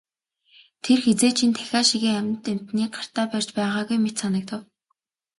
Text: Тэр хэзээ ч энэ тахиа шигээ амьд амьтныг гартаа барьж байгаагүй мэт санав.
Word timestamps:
Тэр 0.83 0.99
хэзээ 1.05 1.31
ч 1.37 1.37
энэ 1.45 1.55
тахиа 1.57 1.81
шигээ 1.89 2.13
амьд 2.19 2.43
амьтныг 2.51 2.91
гартаа 2.95 3.25
барьж 3.31 3.49
байгаагүй 3.57 3.97
мэт 4.01 4.15
санав. 4.21 4.47